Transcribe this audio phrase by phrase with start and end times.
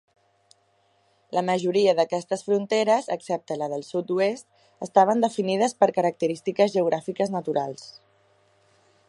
[1.37, 4.49] La majoria d'aquestes fronteres, excepte la del sud-oest,
[4.87, 7.87] estaven definides per característiques geogràfiques naturals.